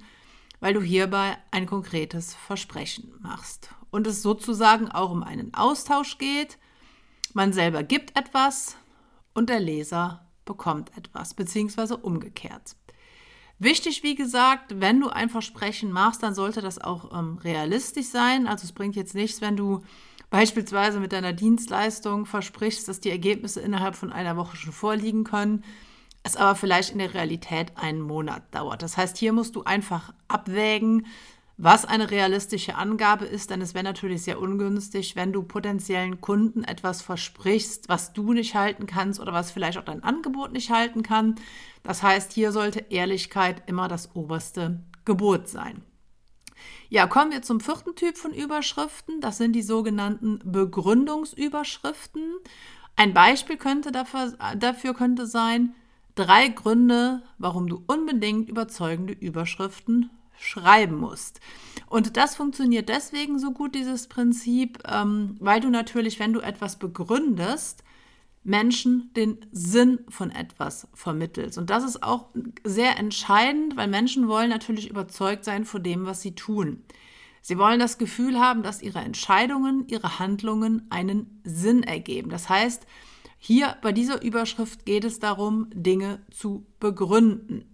weil 0.59 0.73
du 0.73 0.81
hierbei 0.81 1.37
ein 1.51 1.65
konkretes 1.65 2.35
Versprechen 2.35 3.11
machst. 3.19 3.69
Und 3.91 4.07
es 4.07 4.21
sozusagen 4.21 4.89
auch 4.89 5.11
um 5.11 5.23
einen 5.23 5.53
Austausch 5.53 6.17
geht. 6.17 6.57
Man 7.33 7.53
selber 7.53 7.83
gibt 7.83 8.17
etwas 8.17 8.77
und 9.33 9.49
der 9.49 9.59
Leser 9.59 10.25
bekommt 10.45 10.95
etwas, 10.97 11.33
beziehungsweise 11.33 11.97
umgekehrt. 11.97 12.75
Wichtig, 13.59 14.01
wie 14.01 14.15
gesagt, 14.15 14.81
wenn 14.81 14.99
du 14.99 15.09
ein 15.09 15.29
Versprechen 15.29 15.91
machst, 15.91 16.23
dann 16.23 16.33
sollte 16.33 16.61
das 16.61 16.81
auch 16.81 17.17
ähm, 17.17 17.37
realistisch 17.43 18.07
sein. 18.07 18.47
Also 18.47 18.65
es 18.65 18.71
bringt 18.71 18.95
jetzt 18.95 19.13
nichts, 19.13 19.39
wenn 19.39 19.55
du 19.55 19.83
beispielsweise 20.31 20.99
mit 20.99 21.11
deiner 21.11 21.33
Dienstleistung 21.33 22.25
versprichst, 22.25 22.87
dass 22.87 23.01
die 23.01 23.11
Ergebnisse 23.11 23.61
innerhalb 23.61 23.95
von 23.95 24.11
einer 24.11 24.35
Woche 24.35 24.57
schon 24.57 24.73
vorliegen 24.73 25.23
können, 25.23 25.63
es 26.23 26.37
aber 26.37 26.55
vielleicht 26.55 26.91
in 26.91 26.99
der 26.99 27.13
Realität 27.13 27.77
einen 27.77 28.01
Monat 28.01 28.43
dauert. 28.51 28.81
Das 28.81 28.97
heißt, 28.97 29.17
hier 29.17 29.33
musst 29.33 29.55
du 29.55 29.63
einfach 29.63 30.13
abwägen, 30.27 31.05
was 31.63 31.85
eine 31.85 32.09
realistische 32.09 32.73
Angabe 32.73 33.25
ist, 33.25 33.51
denn 33.51 33.61
es 33.61 33.75
wäre 33.75 33.83
natürlich 33.83 34.23
sehr 34.23 34.41
ungünstig, 34.41 35.15
wenn 35.15 35.31
du 35.31 35.43
potenziellen 35.43 36.19
Kunden 36.19 36.63
etwas 36.63 37.03
versprichst, 37.03 37.87
was 37.87 38.13
du 38.13 38.33
nicht 38.33 38.55
halten 38.55 38.87
kannst 38.87 39.19
oder 39.19 39.31
was 39.31 39.51
vielleicht 39.51 39.77
auch 39.77 39.85
dein 39.85 40.03
Angebot 40.03 40.53
nicht 40.53 40.71
halten 40.71 41.03
kann. 41.03 41.35
Das 41.83 42.01
heißt, 42.01 42.33
hier 42.33 42.51
sollte 42.51 42.85
Ehrlichkeit 42.89 43.61
immer 43.67 43.87
das 43.87 44.15
oberste 44.15 44.79
Gebot 45.05 45.47
sein. 45.49 45.83
Ja, 46.89 47.05
kommen 47.05 47.31
wir 47.31 47.43
zum 47.43 47.59
vierten 47.59 47.95
Typ 47.95 48.17
von 48.17 48.33
Überschriften. 48.33 49.21
Das 49.21 49.37
sind 49.37 49.53
die 49.53 49.61
sogenannten 49.61 50.39
Begründungsüberschriften. 50.43 52.23
Ein 52.95 53.13
Beispiel 53.13 53.57
könnte 53.57 53.91
dafür, 53.91 54.33
dafür 54.57 54.95
könnte 54.95 55.27
sein, 55.27 55.75
drei 56.15 56.47
Gründe, 56.47 57.21
warum 57.37 57.67
du 57.67 57.83
unbedingt 57.85 58.49
überzeugende 58.49 59.13
Überschriften 59.13 60.09
schreiben 60.41 60.97
musst. 60.97 61.39
Und 61.87 62.17
das 62.17 62.35
funktioniert 62.35 62.89
deswegen 62.89 63.39
so 63.39 63.51
gut, 63.51 63.75
dieses 63.75 64.07
Prinzip, 64.07 64.79
ähm, 64.89 65.35
weil 65.39 65.61
du 65.61 65.69
natürlich, 65.69 66.19
wenn 66.19 66.33
du 66.33 66.41
etwas 66.41 66.77
begründest, 66.77 67.83
Menschen 68.43 69.11
den 69.15 69.37
Sinn 69.51 69.99
von 70.09 70.31
etwas 70.31 70.87
vermittelst. 70.93 71.59
Und 71.59 71.69
das 71.69 71.83
ist 71.83 72.01
auch 72.01 72.29
sehr 72.63 72.97
entscheidend, 72.97 73.77
weil 73.77 73.87
Menschen 73.87 74.27
wollen 74.27 74.49
natürlich 74.49 74.89
überzeugt 74.89 75.45
sein 75.45 75.63
von 75.63 75.83
dem, 75.83 76.05
was 76.05 76.21
sie 76.21 76.33
tun. 76.33 76.83
Sie 77.43 77.57
wollen 77.57 77.79
das 77.79 77.99
Gefühl 77.99 78.39
haben, 78.39 78.63
dass 78.63 78.81
ihre 78.81 78.99
Entscheidungen, 78.99 79.87
ihre 79.87 80.19
Handlungen 80.19 80.87
einen 80.89 81.41
Sinn 81.43 81.83
ergeben. 81.83 82.29
Das 82.29 82.49
heißt, 82.49 82.85
hier 83.37 83.75
bei 83.81 83.91
dieser 83.91 84.21
Überschrift 84.21 84.85
geht 84.85 85.03
es 85.03 85.19
darum, 85.19 85.67
Dinge 85.73 86.19
zu 86.31 86.65
begründen. 86.79 87.70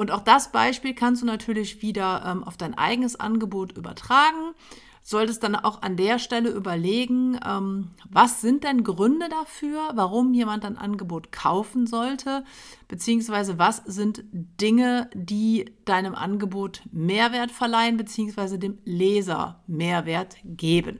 Und 0.00 0.12
auch 0.12 0.22
das 0.22 0.50
Beispiel 0.50 0.94
kannst 0.94 1.20
du 1.20 1.26
natürlich 1.26 1.82
wieder 1.82 2.24
ähm, 2.24 2.42
auf 2.42 2.56
dein 2.56 2.72
eigenes 2.72 3.20
Angebot 3.20 3.76
übertragen. 3.76 4.54
Solltest 5.02 5.42
dann 5.42 5.54
auch 5.54 5.82
an 5.82 5.98
der 5.98 6.18
Stelle 6.18 6.48
überlegen, 6.48 7.38
ähm, 7.46 7.90
was 8.08 8.40
sind 8.40 8.64
denn 8.64 8.82
Gründe 8.82 9.28
dafür, 9.28 9.90
warum 9.92 10.32
jemand 10.32 10.64
ein 10.64 10.78
Angebot 10.78 11.32
kaufen 11.32 11.86
sollte, 11.86 12.44
beziehungsweise 12.88 13.58
was 13.58 13.82
sind 13.84 14.24
Dinge, 14.32 15.10
die 15.12 15.74
deinem 15.84 16.14
Angebot 16.14 16.80
Mehrwert 16.90 17.50
verleihen, 17.50 17.98
beziehungsweise 17.98 18.58
dem 18.58 18.78
Leser 18.86 19.62
Mehrwert 19.66 20.38
geben. 20.44 20.98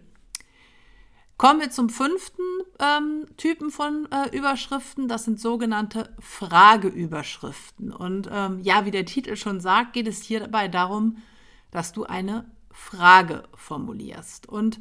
Kommen 1.40 1.60
wir 1.60 1.70
zum 1.70 1.88
fünften 1.88 2.42
ähm, 2.78 3.24
Typen 3.38 3.70
von 3.70 4.06
äh, 4.12 4.28
Überschriften. 4.36 5.08
Das 5.08 5.24
sind 5.24 5.40
sogenannte 5.40 6.14
Frageüberschriften. 6.18 7.92
Und 7.94 8.28
ähm, 8.30 8.60
ja, 8.60 8.84
wie 8.84 8.90
der 8.90 9.06
Titel 9.06 9.36
schon 9.36 9.58
sagt, 9.58 9.94
geht 9.94 10.06
es 10.06 10.20
hierbei 10.22 10.68
darum, 10.68 11.16
dass 11.70 11.94
du 11.94 12.04
eine 12.04 12.44
Frage 12.70 13.44
formulierst. 13.54 14.50
Und 14.50 14.80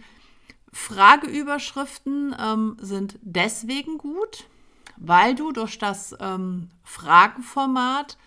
Frageüberschriften 0.73 2.35
ähm, 2.37 2.75
sind 2.81 3.17
deswegen 3.21 3.97
gut, 3.97 4.43
weil 4.97 5.35
du 5.35 5.53
durch 5.53 5.79
das 5.79 6.13
ähm, 6.19 6.71
Fragenformat 6.83 8.17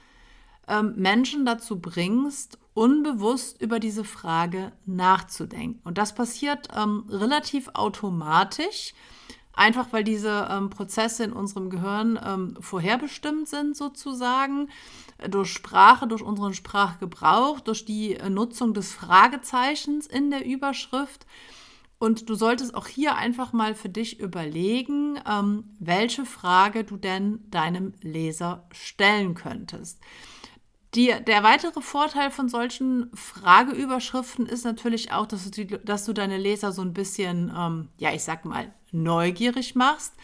ähm, 0.69 0.95
Menschen 0.97 1.45
dazu 1.45 1.79
bringst, 1.79 2.57
unbewusst 2.75 3.61
über 3.61 3.79
diese 3.79 4.05
Frage 4.05 4.73
nachzudenken. 4.87 5.81
Und 5.85 5.99
das 5.99 6.15
passiert 6.15 6.69
ähm, 6.77 7.05
relativ 7.09 7.71
automatisch, 7.75 8.95
einfach 9.53 9.89
weil 9.93 10.05
diese 10.05 10.49
ähm, 10.51 10.71
Prozesse 10.71 11.25
in 11.25 11.33
unserem 11.33 11.69
Gehirn 11.69 12.19
ähm, 12.25 12.57
vorherbestimmt 12.61 13.49
sind 13.49 13.77
sozusagen, 13.77 14.69
durch 15.29 15.53
Sprache, 15.53 16.07
durch 16.07 16.23
unseren 16.23 16.55
Sprachgebrauch, 16.55 17.61
durch 17.61 17.85
die 17.85 18.15
äh, 18.15 18.31
Nutzung 18.31 18.75
des 18.75 18.93
Fragezeichens 18.93 20.07
in 20.07 20.31
der 20.31 20.45
Überschrift. 20.45 21.27
Und 21.99 22.29
du 22.29 22.35
solltest 22.35 22.75
auch 22.75 22.89
hier 22.89 23.15
einfach 23.15 23.53
mal 23.53 23.77
für 23.77 23.89
dich 23.89 24.19
überlegen, 24.19 25.21
ähm, 25.29 25.65
welche 25.79 26.25
Frage 26.25 26.83
du 26.83 26.97
denn 26.97 27.49
deinem 27.51 27.93
Leser 28.01 28.67
stellen 28.73 29.35
könntest. 29.35 30.01
Die, 30.95 31.15
der 31.27 31.43
weitere 31.43 31.81
Vorteil 31.81 32.31
von 32.31 32.51
solchen 32.51 33.11
Frageüberschriften 33.15 34.45
ist 34.45 34.65
natürlich 34.65 35.11
auch, 35.11 35.27
dass 35.27 35.45
du, 35.45 35.51
die, 35.51 35.67
dass 35.67 36.05
du 36.05 36.13
deine 36.13 36.37
Leser 36.37 36.71
so 36.71 36.83
ein 36.83 36.93
bisschen, 36.93 37.51
ähm, 37.57 37.89
ja, 37.97 38.13
ich 38.13 38.25
sag 38.25 38.45
mal, 38.45 38.73
neugierig 38.91 39.75
machst, 39.75 40.15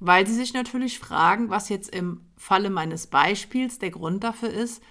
weil 0.00 0.26
sie 0.26 0.34
sich 0.34 0.54
natürlich 0.54 0.98
fragen, 0.98 1.50
was 1.50 1.68
jetzt 1.68 1.94
im 1.94 2.22
Falle 2.38 2.70
meines 2.70 3.06
Beispiels 3.06 3.78
der 3.78 3.90
Grund 3.90 4.24
dafür 4.24 4.48
ist, 4.48 4.82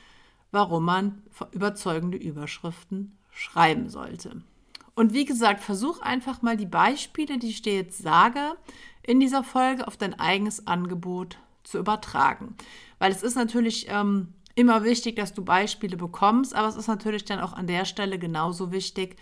warum 0.52 0.86
man 0.86 1.24
überzeugende 1.52 2.18
Überschriften 2.18 3.18
schreiben 3.32 3.90
sollte. 3.90 4.44
Und 4.94 5.14
wie 5.14 5.26
gesagt, 5.26 5.62
versuch 5.62 6.02
einfach 6.02 6.44
mal 6.44 6.56
die 6.56 6.68
Beispiele, 6.68 7.40
die 7.40 7.50
ich 7.50 7.62
dir 7.64 7.74
jetzt 7.74 7.98
sage, 7.98 8.56
in 9.02 9.20
dieser 9.20 9.44
Folge 9.44 9.88
auf 9.88 9.98
dein 9.98 10.18
eigenes 10.20 10.68
Angebot 10.68 11.38
zu 11.64 11.80
übertragen. 11.80 12.56
Weil 13.00 13.12
es 13.12 13.24
ist 13.24 13.36
natürlich 13.36 13.88
ähm, 13.90 14.34
immer 14.56 14.84
wichtig, 14.84 15.18
dass 15.18 15.34
du 15.34 15.44
Beispiele 15.44 15.98
bekommst, 15.98 16.56
aber 16.56 16.68
es 16.68 16.76
ist 16.76 16.88
natürlich 16.88 17.26
dann 17.26 17.40
auch 17.40 17.54
an 17.54 17.68
der 17.68 17.86
Stelle 17.86 18.18
genauso 18.18 18.72
wichtig, 18.72 19.18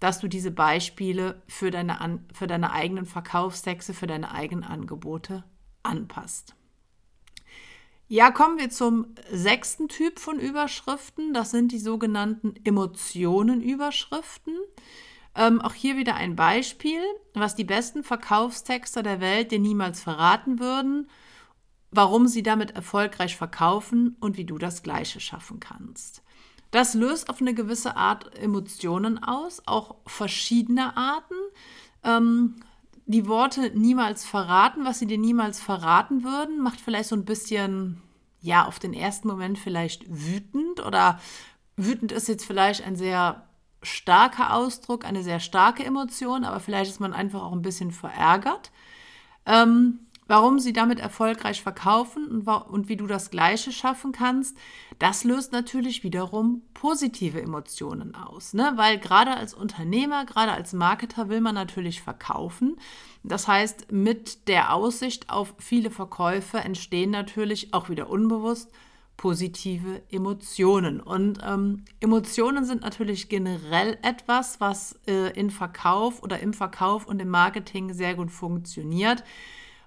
dass 0.00 0.18
du 0.18 0.28
diese 0.28 0.50
Beispiele 0.50 1.42
für 1.46 1.70
deine, 1.70 2.20
für 2.32 2.46
deine 2.46 2.72
eigenen 2.72 3.06
Verkaufstexte, 3.06 3.94
für 3.94 4.06
deine 4.06 4.32
eigenen 4.32 4.64
Angebote 4.64 5.44
anpasst. 5.82 6.54
Ja, 8.06 8.30
kommen 8.30 8.58
wir 8.58 8.68
zum 8.68 9.14
sechsten 9.30 9.88
Typ 9.88 10.18
von 10.18 10.38
Überschriften. 10.38 11.32
Das 11.32 11.52
sind 11.52 11.72
die 11.72 11.78
sogenannten 11.78 12.54
Emotionenüberschriften. 12.64 14.54
Ähm, 15.34 15.60
auch 15.62 15.72
hier 15.72 15.96
wieder 15.96 16.14
ein 16.16 16.36
Beispiel, 16.36 17.00
was 17.32 17.54
die 17.54 17.64
besten 17.64 18.04
Verkaufstexter 18.04 19.02
der 19.02 19.20
Welt 19.20 19.52
dir 19.52 19.58
niemals 19.58 20.02
verraten 20.02 20.60
würden 20.60 21.08
warum 21.96 22.26
sie 22.26 22.42
damit 22.42 22.72
erfolgreich 22.72 23.36
verkaufen 23.36 24.16
und 24.20 24.36
wie 24.36 24.44
du 24.44 24.58
das 24.58 24.82
Gleiche 24.82 25.20
schaffen 25.20 25.60
kannst. 25.60 26.22
Das 26.70 26.94
löst 26.94 27.30
auf 27.30 27.40
eine 27.40 27.54
gewisse 27.54 27.96
Art 27.96 28.36
Emotionen 28.36 29.22
aus, 29.22 29.62
auch 29.66 29.96
verschiedene 30.06 30.96
Arten. 30.96 31.36
Ähm, 32.02 32.56
die 33.06 33.28
Worte 33.28 33.70
niemals 33.74 34.24
verraten, 34.24 34.84
was 34.84 34.98
sie 34.98 35.06
dir 35.06 35.18
niemals 35.18 35.60
verraten 35.60 36.24
würden, 36.24 36.60
macht 36.60 36.80
vielleicht 36.80 37.10
so 37.10 37.16
ein 37.16 37.24
bisschen, 37.24 38.02
ja, 38.40 38.66
auf 38.66 38.78
den 38.78 38.92
ersten 38.92 39.28
Moment 39.28 39.58
vielleicht 39.58 40.04
wütend 40.08 40.84
oder 40.84 41.20
wütend 41.76 42.12
ist 42.12 42.28
jetzt 42.28 42.44
vielleicht 42.44 42.84
ein 42.84 42.96
sehr 42.96 43.46
starker 43.82 44.54
Ausdruck, 44.54 45.04
eine 45.04 45.22
sehr 45.22 45.40
starke 45.40 45.84
Emotion, 45.84 46.44
aber 46.44 46.60
vielleicht 46.60 46.90
ist 46.90 47.00
man 47.00 47.12
einfach 47.12 47.42
auch 47.42 47.52
ein 47.52 47.62
bisschen 47.62 47.92
verärgert. 47.92 48.72
Ähm, 49.46 50.00
Warum 50.26 50.58
sie 50.58 50.72
damit 50.72 51.00
erfolgreich 51.00 51.62
verkaufen 51.62 52.26
und, 52.26 52.48
und, 52.48 52.88
wie 52.88 52.96
du 52.96 53.06
das 53.06 53.30
Gleiche 53.30 53.72
schaffen 53.72 54.12
kannst, 54.12 54.56
das 54.98 55.22
löst 55.24 55.52
natürlich 55.52 56.02
wiederum 56.02 56.62
positive 56.72 57.42
Emotionen 57.42 58.14
aus. 58.14 58.54
Ne? 58.54 58.72
Weil 58.76 58.98
gerade 58.98 59.36
als 59.36 59.52
Unternehmer, 59.52 60.24
gerade 60.24 60.52
als 60.52 60.72
Marketer 60.72 61.28
will 61.28 61.42
man 61.42 61.54
natürlich 61.54 62.00
verkaufen. 62.00 62.76
Das 63.22 63.48
heißt, 63.48 63.92
mit 63.92 64.48
der 64.48 64.72
Aussicht 64.72 65.28
auf 65.28 65.54
viele 65.58 65.90
Verkäufe 65.90 66.58
entstehen 66.58 67.10
natürlich 67.10 67.74
auch 67.74 67.90
wieder 67.90 68.08
unbewusst 68.08 68.70
positive 69.16 70.02
Emotionen. 70.10 71.00
Und 71.00 71.38
ähm, 71.46 71.84
Emotionen 72.00 72.64
sind 72.64 72.82
natürlich 72.82 73.28
generell 73.28 73.96
etwas, 74.02 74.60
was 74.60 74.98
äh, 75.06 75.30
in 75.38 75.50
Verkauf 75.50 76.22
oder 76.22 76.40
im 76.40 76.52
Verkauf 76.52 77.06
und 77.06 77.20
im 77.20 77.28
Marketing 77.28 77.92
sehr 77.92 78.14
gut 78.16 78.32
funktioniert 78.32 79.22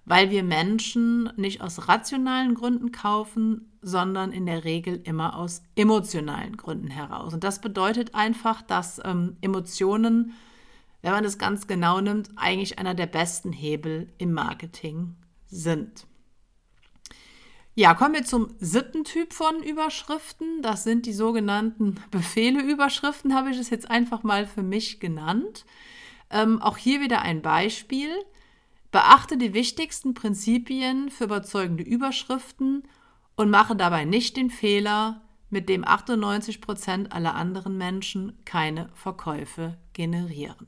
weil 0.08 0.32
wir 0.32 0.42
Menschen 0.42 1.30
nicht 1.36 1.60
aus 1.60 1.90
rationalen 1.90 2.56
Gründen 2.56 2.94
kaufen, 2.94 3.74
sondern 3.82 4.32
in 4.32 4.46
der 4.46 4.64
Regel 4.64 5.02
immer 5.04 5.36
aus 5.36 5.64
emotionalen 5.76 6.56
Gründen 6.56 6.88
heraus. 6.88 7.34
Und 7.34 7.44
das 7.44 7.60
bedeutet 7.60 8.16
einfach, 8.16 8.62
dass 8.62 9.02
ähm, 9.04 9.36
Emotionen, 9.42 10.32
wenn 11.02 11.12
man 11.12 11.26
es 11.26 11.38
ganz 11.38 11.68
genau 11.68 12.00
nimmt, 12.00 12.30
eigentlich 12.38 12.80
einer 12.80 12.94
der 12.96 13.08
besten 13.08 13.52
Hebel 13.52 14.08
im 14.18 14.32
Marketing 14.32 15.16
sind. 15.48 16.08
Ja, 17.76 17.94
kommen 17.94 18.16
wir 18.16 18.24
zum 18.24 18.48
siebten 18.60 19.04
Typ 19.04 19.34
von 19.34 19.62
Überschriften. 19.62 20.62
Das 20.62 20.86
sind 20.86 21.06
die 21.06 21.14
sogenannten 21.14 21.96
Befehle-Überschriften, 22.12 23.36
habe 23.36 23.52
ich 23.52 23.58
es 23.58 23.70
jetzt 23.70 23.92
einfach 23.92 24.24
mal 24.24 24.48
für 24.48 24.64
mich 24.64 25.02
genannt. 25.02 25.66
Ähm, 26.30 26.62
auch 26.62 26.78
hier 26.78 27.02
wieder 27.02 27.24
ein 27.24 27.42
Beispiel. 27.42 28.10
Beachte 28.92 29.38
die 29.38 29.54
wichtigsten 29.54 30.14
Prinzipien 30.14 31.10
für 31.10 31.26
überzeugende 31.26 31.84
Überschriften 31.84 32.84
und 33.36 33.50
mache 33.50 33.76
dabei 33.76 34.06
nicht 34.06 34.38
den 34.38 34.50
Fehler, 34.50 35.22
mit 35.50 35.70
dem 35.70 35.88
98 35.88 36.62
Prozent 36.62 37.12
aller 37.14 37.36
anderen 37.36 37.78
Menschen 37.78 38.38
keine 38.46 38.90
Verkäufe 38.94 39.78
generieren. 39.94 40.68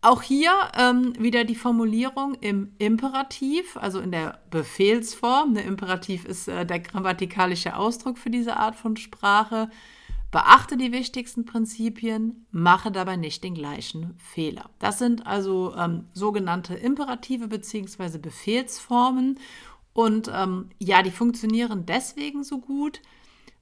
Auch 0.00 0.20
hier 0.20 0.52
ähm, 0.76 1.14
wieder 1.18 1.44
die 1.44 1.54
Formulierung 1.54 2.34
im 2.34 2.74
Imperativ, 2.78 3.78
also 3.78 4.00
in 4.00 4.12
der 4.12 4.38
Befehlsform. 4.50 5.54
Der 5.54 5.64
Imperativ 5.64 6.26
ist 6.26 6.46
äh, 6.46 6.66
der 6.66 6.80
grammatikalische 6.80 7.74
Ausdruck 7.74 8.18
für 8.18 8.28
diese 8.28 8.58
Art 8.58 8.76
von 8.76 8.98
Sprache. 8.98 9.70
Beachte 10.34 10.76
die 10.76 10.90
wichtigsten 10.90 11.44
Prinzipien, 11.44 12.44
mache 12.50 12.90
dabei 12.90 13.14
nicht 13.14 13.44
den 13.44 13.54
gleichen 13.54 14.18
Fehler. 14.18 14.68
Das 14.80 14.98
sind 14.98 15.28
also 15.28 15.72
ähm, 15.76 16.06
sogenannte 16.12 16.74
Imperative 16.74 17.46
bzw. 17.46 18.18
Befehlsformen. 18.18 19.38
Und 19.92 20.28
ähm, 20.34 20.70
ja, 20.80 21.04
die 21.04 21.12
funktionieren 21.12 21.86
deswegen 21.86 22.42
so 22.42 22.58
gut, 22.58 23.00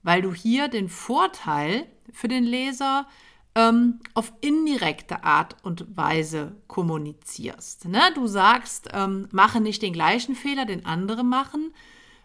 weil 0.03 0.23
du 0.23 0.33
hier 0.33 0.69
den 0.69 0.89
Vorteil 0.89 1.85
für 2.11 2.29
den 2.29 2.45
Leser 2.45 3.07
ähm, 3.55 4.01
auf 4.15 4.33
indirekte 4.41 5.25
Art 5.25 5.57
und 5.65 5.95
Weise 5.95 6.57
kommunizierst. 6.69 7.87
Ne? 7.87 8.01
Du 8.15 8.27
sagst, 8.27 8.89
ähm, 8.95 9.29
mache 9.31 9.61
nicht 9.61 9.83
den 9.83 9.93
gleichen 9.93 10.35
Fehler, 10.35 10.65
den 10.65 10.87
andere 10.87 11.23
machen, 11.23 11.75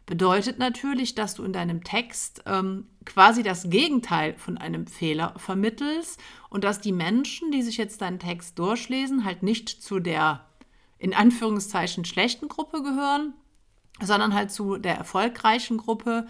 bedeutet 0.07 0.57
natürlich, 0.57 1.13
dass 1.13 1.35
du 1.35 1.43
in 1.43 1.53
deinem 1.53 1.83
Text 1.83 2.41
ähm, 2.47 2.87
quasi 3.05 3.43
das 3.43 3.69
Gegenteil 3.69 4.33
von 4.37 4.57
einem 4.57 4.87
Fehler 4.87 5.33
vermittelst 5.37 6.19
und 6.49 6.63
dass 6.63 6.81
die 6.81 6.93
Menschen, 6.93 7.51
die 7.51 7.61
sich 7.61 7.77
jetzt 7.77 8.01
deinen 8.01 8.17
Text 8.17 8.57
durchlesen, 8.57 9.25
halt 9.25 9.43
nicht 9.43 9.69
zu 9.69 9.99
der 9.99 10.45
in 10.97 11.13
Anführungszeichen 11.13 12.05
schlechten 12.05 12.47
Gruppe 12.47 12.81
gehören, 12.81 13.33
sondern 14.01 14.33
halt 14.33 14.49
zu 14.49 14.77
der 14.77 14.95
erfolgreichen 14.95 15.77
Gruppe, 15.77 16.25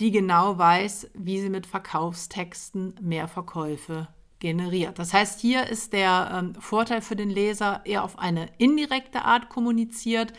die 0.00 0.10
genau 0.10 0.58
weiß, 0.58 1.10
wie 1.14 1.40
sie 1.40 1.48
mit 1.48 1.66
Verkaufstexten 1.66 2.96
mehr 3.00 3.28
Verkäufe 3.28 4.08
generiert. 4.40 4.98
Das 4.98 5.14
heißt, 5.14 5.40
hier 5.40 5.68
ist 5.68 5.92
der 5.92 6.30
ähm, 6.34 6.54
Vorteil 6.56 7.00
für 7.02 7.14
den 7.14 7.30
Leser 7.30 7.82
eher 7.84 8.02
auf 8.02 8.18
eine 8.18 8.48
indirekte 8.58 9.24
Art 9.24 9.48
kommuniziert, 9.48 10.32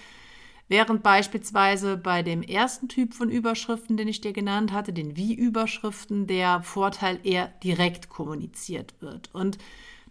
Während 0.70 1.04
beispielsweise 1.04 1.98
bei 1.98 2.24
dem 2.24 2.42
ersten 2.42 2.88
Typ 2.88 3.14
von 3.14 3.30
Überschriften, 3.30 3.98
den 3.98 4.08
ich 4.08 4.22
dir 4.22 4.34
genannt 4.34 4.72
hatte, 4.72 4.94
den 4.94 5.18
Wie-Überschriften, 5.18 6.26
der 6.26 6.64
Vorteil 6.64 7.20
eher 7.24 7.50
direkt 7.64 8.10
kommuniziert 8.10 8.94
wird. 9.02 9.30
Und 9.34 9.58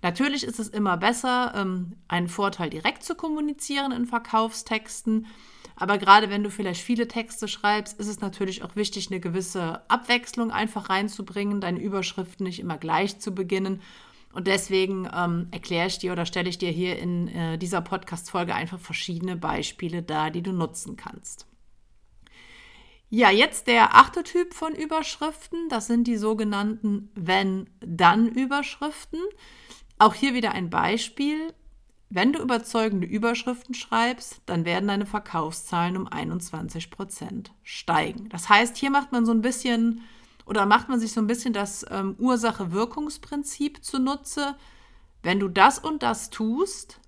natürlich 0.02 0.44
ist 0.44 0.60
es 0.60 0.68
immer 0.68 0.98
besser, 0.98 1.54
ähm, 1.56 1.96
einen 2.06 2.28
Vorteil 2.28 2.68
direkt 2.68 3.02
zu 3.02 3.14
kommunizieren 3.14 3.92
in 3.92 4.06
Verkaufstexten. 4.06 5.26
Aber 5.74 5.96
gerade 5.96 6.28
wenn 6.28 6.44
du 6.44 6.50
vielleicht 6.50 6.82
viele 6.82 7.08
Texte 7.08 7.48
schreibst, 7.48 7.98
ist 7.98 8.08
es 8.08 8.20
natürlich 8.20 8.62
auch 8.62 8.76
wichtig, 8.76 9.10
eine 9.10 9.20
gewisse 9.20 9.80
Abwechslung 9.90 10.50
einfach 10.50 10.90
reinzubringen, 10.90 11.62
deine 11.62 11.80
Überschriften 11.80 12.44
nicht 12.44 12.60
immer 12.60 12.76
gleich 12.76 13.18
zu 13.18 13.34
beginnen 13.34 13.80
Und 14.32 14.46
deswegen 14.46 15.08
ähm, 15.14 15.48
erkläre 15.50 15.88
ich 15.88 15.98
dir 15.98 16.12
oder 16.12 16.24
stelle 16.26 16.48
ich 16.48 16.58
dir 16.58 16.70
hier 16.70 16.96
in 16.98 17.28
äh, 17.28 17.58
dieser 17.58 17.82
Podcast-Folge 17.82 18.54
einfach 18.54 18.80
verschiedene 18.80 19.36
Beispiele 19.36 20.02
dar, 20.02 20.30
die 20.30 20.42
du 20.42 20.52
nutzen 20.52 20.96
kannst. 20.96 21.46
Ja, 23.10 23.30
jetzt 23.30 23.66
der 23.66 23.94
achte 23.94 24.22
Typ 24.22 24.54
von 24.54 24.74
Überschriften. 24.74 25.68
Das 25.68 25.86
sind 25.86 26.06
die 26.06 26.16
sogenannten 26.16 27.10
Wenn-Dann-Überschriften. 27.14 29.20
Auch 29.98 30.14
hier 30.14 30.32
wieder 30.32 30.52
ein 30.52 30.70
Beispiel. 30.70 31.52
Wenn 32.08 32.32
du 32.32 32.40
überzeugende 32.40 33.06
Überschriften 33.06 33.74
schreibst, 33.74 34.40
dann 34.46 34.64
werden 34.64 34.88
deine 34.88 35.04
Verkaufszahlen 35.04 35.98
um 35.98 36.08
21 36.08 36.90
Prozent 36.90 37.52
steigen. 37.62 38.30
Das 38.30 38.48
heißt, 38.48 38.78
hier 38.78 38.90
macht 38.90 39.12
man 39.12 39.26
so 39.26 39.32
ein 39.32 39.42
bisschen 39.42 40.00
oder 40.46 40.66
macht 40.66 40.88
man 40.88 41.00
sich 41.00 41.12
so 41.12 41.20
ein 41.20 41.26
bisschen 41.26 41.52
das 41.52 41.84
ähm, 41.90 42.16
Ursache-Wirkungsprinzip 42.18 43.84
zunutze. 43.84 44.56
Wenn 45.22 45.40
du 45.40 45.48
das 45.48 45.78
und 45.78 46.02
das 46.02 46.30
tust, 46.30 47.00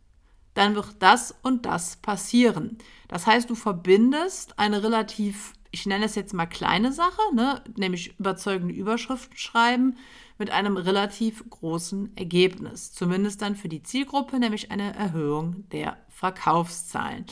dann 0.55 0.75
wird 0.75 0.97
das 1.01 1.35
und 1.43 1.67
das 1.67 1.97
passieren. 1.97 2.79
Das 3.09 3.27
heißt, 3.27 3.51
du 3.51 3.55
verbindest 3.55 4.59
eine 4.59 4.83
relativ, 4.83 5.53
ich 5.73 5.85
nenne 5.87 6.05
es 6.05 6.15
jetzt 6.15 6.33
mal 6.33 6.47
kleine 6.47 6.93
Sache, 6.93 7.21
ne, 7.35 7.63
nämlich 7.77 8.19
überzeugende 8.19 8.75
Überschriften 8.75 9.37
schreiben, 9.37 9.97
mit 10.39 10.51
einem 10.51 10.77
relativ 10.77 11.49
großen 11.49 12.17
Ergebnis. 12.17 12.93
Zumindest 12.93 13.43
dann 13.43 13.57
für 13.57 13.69
die 13.69 13.83
Zielgruppe, 13.83 14.39
nämlich 14.39 14.71
eine 14.71 14.95
Erhöhung 14.95 15.69
der 15.71 15.97
Verkaufszahlen. 16.09 17.27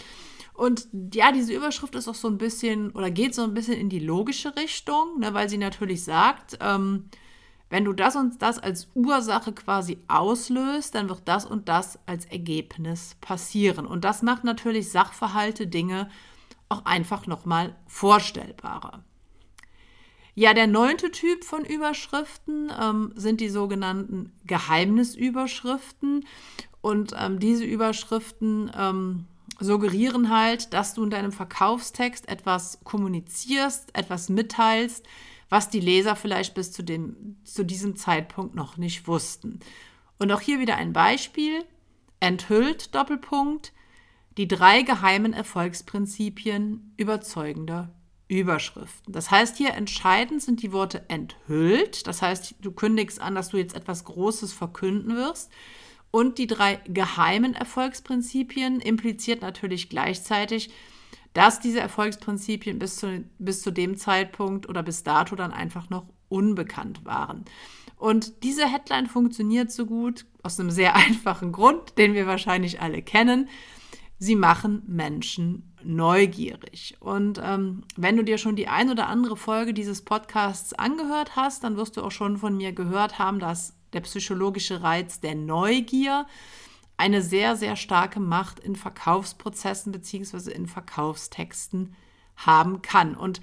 Und 0.54 0.86
ja, 1.14 1.32
diese 1.32 1.54
Überschrift 1.54 1.94
ist 1.94 2.08
auch 2.08 2.14
so 2.14 2.28
ein 2.28 2.38
bisschen 2.38 2.90
oder 2.92 3.10
geht 3.10 3.34
so 3.34 3.42
ein 3.42 3.54
bisschen 3.54 3.78
in 3.78 3.88
die 3.88 3.98
logische 3.98 4.54
Richtung, 4.56 5.18
ne, 5.18 5.32
weil 5.32 5.48
sie 5.48 5.58
natürlich 5.58 6.04
sagt, 6.04 6.58
ähm, 6.60 7.08
wenn 7.70 7.86
du 7.86 7.94
das 7.94 8.16
und 8.16 8.42
das 8.42 8.58
als 8.58 8.88
Ursache 8.94 9.52
quasi 9.52 9.98
auslöst, 10.06 10.94
dann 10.94 11.08
wird 11.08 11.22
das 11.24 11.46
und 11.46 11.70
das 11.70 11.98
als 12.04 12.26
Ergebnis 12.26 13.16
passieren. 13.22 13.86
Und 13.86 14.04
das 14.04 14.20
macht 14.20 14.44
natürlich 14.44 14.90
Sachverhalte, 14.90 15.66
Dinge 15.66 16.10
auch 16.68 16.84
einfach 16.84 17.26
nochmal 17.26 17.74
vorstellbarer. 17.86 19.04
Ja, 20.34 20.52
der 20.52 20.66
neunte 20.66 21.10
Typ 21.10 21.44
von 21.44 21.64
Überschriften 21.64 22.70
ähm, 22.78 23.12
sind 23.14 23.40
die 23.40 23.50
sogenannten 23.50 24.32
Geheimnisüberschriften. 24.44 26.26
Und 26.82 27.14
ähm, 27.18 27.38
diese 27.38 27.64
Überschriften 27.64 28.70
ähm, 28.76 29.26
suggerieren 29.62 30.30
halt, 30.30 30.72
dass 30.72 30.94
du 30.94 31.04
in 31.04 31.10
deinem 31.10 31.32
Verkaufstext 31.32 32.28
etwas 32.28 32.80
kommunizierst, 32.84 33.96
etwas 33.96 34.28
mitteilst, 34.28 35.06
was 35.48 35.70
die 35.70 35.80
Leser 35.80 36.16
vielleicht 36.16 36.54
bis 36.54 36.72
zu, 36.72 36.82
dem, 36.82 37.36
zu 37.44 37.64
diesem 37.64 37.96
Zeitpunkt 37.96 38.54
noch 38.54 38.76
nicht 38.76 39.06
wussten. 39.06 39.60
Und 40.18 40.32
auch 40.32 40.40
hier 40.40 40.58
wieder 40.60 40.76
ein 40.76 40.92
Beispiel. 40.92 41.64
Enthüllt 42.20 42.94
Doppelpunkt 42.94 43.72
die 44.36 44.48
drei 44.48 44.82
geheimen 44.82 45.32
Erfolgsprinzipien 45.32 46.94
überzeugender 46.96 47.90
Überschriften. 48.28 49.12
Das 49.12 49.30
heißt, 49.30 49.58
hier 49.58 49.74
entscheidend 49.74 50.42
sind 50.42 50.62
die 50.62 50.72
Worte 50.72 51.04
enthüllt. 51.08 52.06
Das 52.06 52.22
heißt, 52.22 52.54
du 52.62 52.72
kündigst 52.72 53.20
an, 53.20 53.34
dass 53.34 53.50
du 53.50 53.58
jetzt 53.58 53.76
etwas 53.76 54.04
Großes 54.04 54.52
verkünden 54.52 55.16
wirst. 55.16 55.50
Und 56.12 56.38
die 56.38 56.46
drei 56.46 56.78
geheimen 56.86 57.54
Erfolgsprinzipien 57.54 58.80
impliziert 58.80 59.40
natürlich 59.40 59.88
gleichzeitig, 59.88 60.70
dass 61.32 61.58
diese 61.58 61.80
Erfolgsprinzipien 61.80 62.78
bis 62.78 62.96
zu, 62.96 63.24
bis 63.38 63.62
zu 63.62 63.70
dem 63.70 63.96
Zeitpunkt 63.96 64.68
oder 64.68 64.82
bis 64.82 65.02
dato 65.02 65.34
dann 65.34 65.52
einfach 65.52 65.88
noch 65.88 66.04
unbekannt 66.28 67.04
waren. 67.06 67.46
Und 67.96 68.42
diese 68.42 68.66
Headline 68.66 69.06
funktioniert 69.06 69.72
so 69.72 69.86
gut 69.86 70.26
aus 70.42 70.60
einem 70.60 70.70
sehr 70.70 70.94
einfachen 70.96 71.50
Grund, 71.50 71.96
den 71.96 72.12
wir 72.12 72.26
wahrscheinlich 72.26 72.80
alle 72.80 73.00
kennen. 73.00 73.48
Sie 74.18 74.36
machen 74.36 74.82
Menschen 74.86 75.72
neugierig. 75.82 76.96
Und 77.00 77.40
ähm, 77.42 77.84
wenn 77.96 78.16
du 78.16 78.22
dir 78.22 78.36
schon 78.36 78.54
die 78.54 78.68
ein 78.68 78.90
oder 78.90 79.08
andere 79.08 79.36
Folge 79.36 79.72
dieses 79.72 80.02
Podcasts 80.02 80.74
angehört 80.74 81.36
hast, 81.36 81.64
dann 81.64 81.76
wirst 81.76 81.96
du 81.96 82.02
auch 82.02 82.12
schon 82.12 82.36
von 82.36 82.56
mir 82.56 82.72
gehört 82.72 83.18
haben, 83.18 83.38
dass 83.38 83.74
der 83.92 84.00
psychologische 84.00 84.82
Reiz 84.82 85.20
der 85.20 85.34
Neugier 85.34 86.26
eine 86.96 87.22
sehr, 87.22 87.56
sehr 87.56 87.76
starke 87.76 88.20
Macht 88.20 88.60
in 88.60 88.76
Verkaufsprozessen 88.76 89.92
bzw. 89.92 90.52
in 90.52 90.66
Verkaufstexten 90.66 91.96
haben 92.36 92.82
kann. 92.82 93.16
Und 93.16 93.40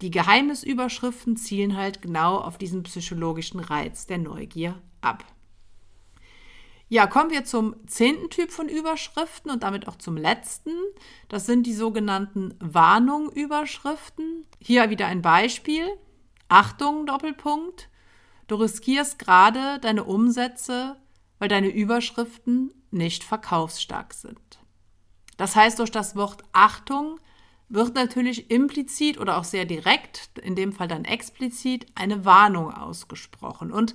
die 0.00 0.10
Geheimnisüberschriften 0.10 1.36
zielen 1.36 1.76
halt 1.76 2.02
genau 2.02 2.38
auf 2.38 2.58
diesen 2.58 2.82
psychologischen 2.82 3.60
Reiz 3.60 4.06
der 4.06 4.18
Neugier 4.18 4.80
ab. 5.00 5.24
Ja, 6.88 7.06
kommen 7.06 7.30
wir 7.30 7.44
zum 7.44 7.74
zehnten 7.86 8.28
Typ 8.28 8.50
von 8.50 8.68
Überschriften 8.68 9.50
und 9.50 9.62
damit 9.62 9.88
auch 9.88 9.96
zum 9.96 10.16
letzten. 10.16 10.72
Das 11.28 11.46
sind 11.46 11.66
die 11.66 11.72
sogenannten 11.72 12.54
Warnung-Überschriften. 12.60 14.44
Hier 14.58 14.90
wieder 14.90 15.06
ein 15.06 15.22
Beispiel. 15.22 15.86
Achtung, 16.48 17.06
Doppelpunkt. 17.06 17.88
Du 18.46 18.56
riskierst 18.56 19.18
gerade 19.18 19.78
deine 19.80 20.04
Umsätze, 20.04 20.96
weil 21.38 21.48
deine 21.48 21.68
Überschriften 21.68 22.72
nicht 22.90 23.24
verkaufsstark 23.24 24.14
sind. 24.14 24.38
Das 25.36 25.56
heißt, 25.56 25.78
durch 25.78 25.90
das 25.90 26.14
Wort 26.14 26.44
Achtung 26.52 27.18
wird 27.68 27.94
natürlich 27.94 28.50
implizit 28.50 29.18
oder 29.18 29.38
auch 29.38 29.44
sehr 29.44 29.64
direkt, 29.64 30.30
in 30.42 30.54
dem 30.54 30.72
Fall 30.72 30.88
dann 30.88 31.04
explizit, 31.04 31.86
eine 31.94 32.24
Warnung 32.24 32.72
ausgesprochen. 32.72 33.72
Und 33.72 33.94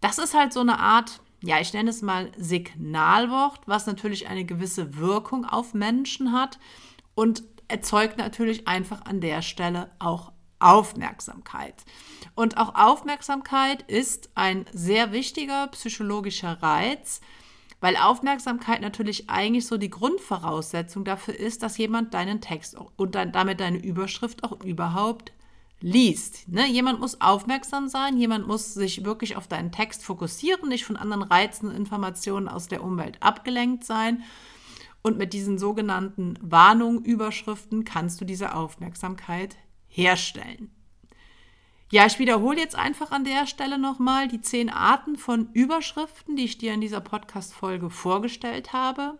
das 0.00 0.18
ist 0.18 0.34
halt 0.34 0.52
so 0.52 0.60
eine 0.60 0.78
Art, 0.78 1.20
ja, 1.42 1.60
ich 1.60 1.72
nenne 1.72 1.90
es 1.90 2.02
mal 2.02 2.30
Signalwort, 2.36 3.60
was 3.66 3.86
natürlich 3.86 4.28
eine 4.28 4.44
gewisse 4.44 4.96
Wirkung 4.96 5.44
auf 5.44 5.74
Menschen 5.74 6.32
hat 6.32 6.58
und 7.14 7.42
erzeugt 7.68 8.16
natürlich 8.16 8.68
einfach 8.68 9.04
an 9.04 9.20
der 9.20 9.42
Stelle 9.42 9.90
auch 9.98 10.30
Aufmerksamkeit. 10.58 11.84
Und 12.34 12.58
auch 12.58 12.74
Aufmerksamkeit 12.74 13.82
ist 13.82 14.30
ein 14.34 14.66
sehr 14.72 15.12
wichtiger 15.12 15.68
psychologischer 15.68 16.62
Reiz, 16.62 17.20
weil 17.80 17.96
Aufmerksamkeit 17.96 18.80
natürlich 18.80 19.28
eigentlich 19.28 19.66
so 19.66 19.76
die 19.76 19.90
Grundvoraussetzung 19.90 21.04
dafür 21.04 21.34
ist, 21.34 21.62
dass 21.62 21.78
jemand 21.78 22.14
deinen 22.14 22.40
Text 22.40 22.76
und 22.96 23.14
damit 23.14 23.60
deine 23.60 23.78
Überschrift 23.78 24.44
auch 24.44 24.62
überhaupt 24.64 25.32
liest. 25.80 26.48
Ne? 26.48 26.66
Jemand 26.68 27.00
muss 27.00 27.20
aufmerksam 27.20 27.88
sein, 27.88 28.16
jemand 28.16 28.46
muss 28.46 28.74
sich 28.74 29.04
wirklich 29.04 29.36
auf 29.36 29.46
deinen 29.46 29.72
Text 29.72 30.02
fokussieren, 30.04 30.68
nicht 30.68 30.84
von 30.84 30.96
anderen 30.96 31.22
Reizen 31.22 31.68
und 31.68 31.76
Informationen 31.76 32.48
aus 32.48 32.68
der 32.68 32.82
Umwelt 32.82 33.22
abgelenkt 33.22 33.84
sein. 33.84 34.22
Und 35.02 35.18
mit 35.18 35.32
diesen 35.34 35.58
sogenannten 35.58 36.36
Warnungen, 36.40 37.04
Überschriften 37.04 37.84
kannst 37.84 38.20
du 38.20 38.24
diese 38.24 38.54
Aufmerksamkeit 38.54 39.56
herstellen. 39.96 40.70
Ja, 41.90 42.04
ich 42.06 42.18
wiederhole 42.18 42.58
jetzt 42.58 42.74
einfach 42.74 43.12
an 43.12 43.24
der 43.24 43.46
Stelle 43.46 43.78
nochmal 43.78 44.28
die 44.28 44.40
zehn 44.40 44.70
Arten 44.70 45.16
von 45.16 45.50
Überschriften, 45.52 46.36
die 46.36 46.44
ich 46.44 46.58
dir 46.58 46.74
in 46.74 46.80
dieser 46.80 47.00
Podcast-Folge 47.00 47.90
vorgestellt 47.90 48.72
habe. 48.72 49.18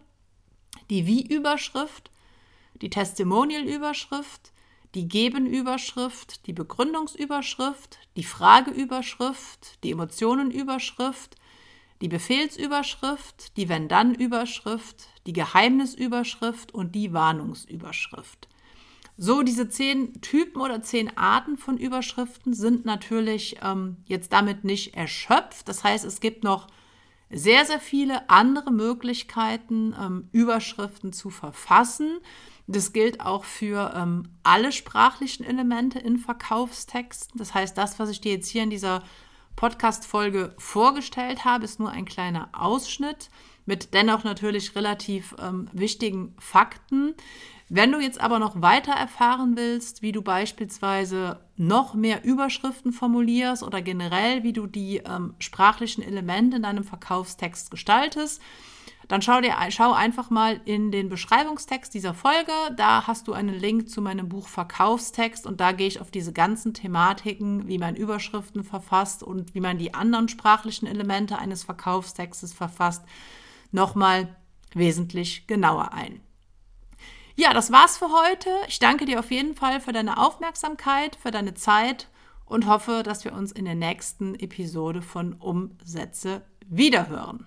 Die 0.91 1.07
Wie-Überschrift, 1.07 2.11
die 2.83 2.91
Testimonial-Überschrift, 2.91 4.53
die 4.95 5.09
Geben-Überschrift, 5.09 6.47
die 6.47 6.53
Begründungsüberschrift, 6.53 7.99
die 8.17 8.25
Frageüberschrift, 8.25 9.83
die 9.85 9.93
Emotionen-Überschrift, 9.93 11.37
die 12.01 12.09
Befehlsüberschrift, 12.09 13.57
die 13.57 13.69
Wenn-Dann-Überschrift, 13.69 15.09
die 15.27 15.33
Geheimnisüberschrift 15.33 16.75
und 16.75 16.95
die 16.95 17.13
Warnungsüberschrift. 17.13 18.49
So, 19.19 19.43
diese 19.43 19.69
zehn 19.69 20.21
Typen 20.21 20.61
oder 20.61 20.83
zehn 20.83 21.17
Arten 21.17 21.57
von 21.57 21.79
Überschriften 21.79 22.53
sind 22.53 22.85
natürlich 22.85 23.57
ähm, 23.63 23.97
jetzt 24.05 24.33
damit 24.33 24.65
nicht 24.65 24.95
erschöpft. 24.95 25.69
Das 25.69 25.85
heißt, 25.85 26.05
es 26.05 26.21
gibt 26.21 26.45
noch 26.45 26.67
sehr, 27.31 27.65
sehr 27.65 27.81
viele 27.81 28.29
andere 28.29 28.71
Möglichkeiten, 28.71 29.95
ähm, 29.99 30.29
Überschriften 30.33 31.13
zu 31.13 31.31
verfassen. 31.31 32.19
Das 32.67 32.93
gilt 32.93 33.21
auch 33.21 33.45
für 33.45 33.95
ähm, 33.97 34.25
alle 34.43 34.71
sprachlichen 34.71 35.45
Elemente 35.45 35.99
in 35.99 36.19
Verkaufstexten. 36.19 37.39
Das 37.39 37.55
heißt, 37.55 37.77
das, 37.79 37.99
was 37.99 38.11
ich 38.11 38.21
dir 38.21 38.33
jetzt 38.33 38.49
hier 38.49 38.65
in 38.65 38.71
dieser 38.71 39.03
Podcast-Folge 39.57 40.55
vorgestellt 40.59 41.45
habe, 41.45 41.65
ist 41.65 41.81
nur 41.81 41.91
ein 41.91 42.05
kleiner 42.05 42.51
Ausschnitt 42.53 43.31
mit 43.67 43.93
dennoch 43.95 44.25
natürlich 44.25 44.75
relativ 44.75 45.35
ähm, 45.41 45.69
wichtigen 45.73 46.35
Fakten. 46.39 47.15
Wenn 47.69 47.91
du 47.91 47.99
jetzt 47.99 48.21
aber 48.21 48.39
noch 48.39 48.63
weiter 48.63 48.93
erfahren 48.93 49.57
willst, 49.57 50.01
wie 50.01 50.13
du 50.13 50.23
beispielsweise 50.23 51.41
noch 51.57 51.95
mehr 51.95 52.25
Überschriften 52.25 52.93
formulierst 52.93 53.65
oder 53.65 53.83
generell, 53.83 54.45
wie 54.45 54.53
du 54.53 54.69
die 54.69 54.99
ähm, 54.99 55.35
sprachlichen 55.41 56.03
Elemente 56.03 56.57
in 56.57 56.63
deinem 56.63 56.85
Verkaufstext 56.85 57.73
gestaltest, 57.73 58.41
dann 59.09 59.23
schau, 59.23 59.41
dir, 59.41 59.55
schau 59.71 59.93
einfach 59.93 60.31
mal 60.31 60.61
in 60.65 60.91
den 60.91 61.09
Beschreibungstext 61.09 61.95
dieser 61.95 62.15
Folge. 62.15 62.53
Da 62.77 63.07
hast 63.07 63.29
du 63.29 63.33
einen 63.33 63.55
Link 63.55 63.89
zu 63.89 64.03
meinem 64.03 64.29
Buch 64.29 64.49
Verkaufstext 64.49 65.47
und 65.47 65.61
da 65.61 65.73
gehe 65.73 65.87
ich 65.87 66.01
auf 66.01 66.11
diese 66.11 66.33
ganzen 66.33 66.75
Thematiken, 66.75 67.69
wie 67.69 67.79
man 67.79 67.95
Überschriften 67.95 68.65
verfasst 68.65 69.23
und 69.23 69.55
wie 69.55 69.61
man 69.61 69.79
die 69.79 69.95
anderen 69.95 70.29
sprachlichen 70.29 70.87
Elemente 70.87 71.39
eines 71.39 71.63
Verkaufstextes 71.63 72.53
verfasst, 72.53 73.05
nochmal 73.77 74.35
wesentlich 74.75 75.47
genauer 75.47 75.93
ein. 75.93 76.21
Ja, 77.37 77.53
das 77.53 77.71
war's 77.71 77.99
für 77.99 78.11
heute. 78.11 78.51
Ich 78.67 78.79
danke 78.79 79.05
dir 79.05 79.21
auf 79.21 79.31
jeden 79.31 79.55
Fall 79.55 79.81
für 79.81 79.93
deine 79.93 80.19
Aufmerksamkeit, 80.19 81.17
für 81.17 81.31
deine 81.31 81.55
Zeit 81.55 82.09
und 82.47 82.67
hoffe, 82.67 83.03
dass 83.05 83.25
wir 83.25 83.35
uns 83.35 83.53
in 83.53 83.67
der 83.67 83.75
nächsten 83.75 84.35
Episode 84.37 85.03
von 85.03 85.35
Umsätze 85.35 86.43
wiederhören. 86.67 87.47